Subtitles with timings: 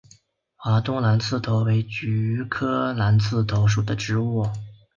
[0.55, 4.47] 华东蓝刺头为菊科蓝刺头属的植物。